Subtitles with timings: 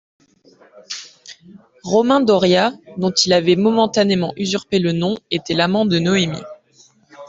[1.83, 6.41] Romain Doria, dont il avait momentanément usurpé le nom, était l'amant de Noémie.